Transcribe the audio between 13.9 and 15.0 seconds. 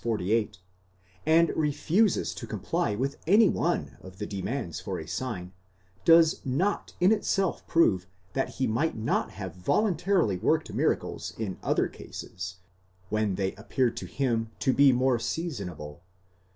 to him to be